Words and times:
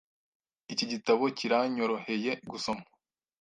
Iki 0.71 0.85
gitabo 0.91 1.23
kiranyoroheye 1.37 2.31
gusoma. 2.51 2.83